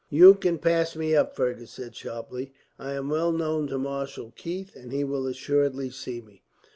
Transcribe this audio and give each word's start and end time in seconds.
"You 0.09 0.33
can 0.33 0.57
pass 0.57 0.95
me 0.95 1.15
up," 1.15 1.35
Fergus 1.35 1.69
said 1.69 1.95
sharply. 1.95 2.53
"I 2.79 2.93
am 2.93 3.07
well 3.11 3.31
known 3.31 3.67
to 3.67 3.77
Marshal 3.77 4.33
Keith, 4.35 4.75
and 4.75 4.91
he 4.91 5.03
will 5.03 5.27
assuredly 5.27 5.91
see 5.91 6.19
me." 6.21 6.41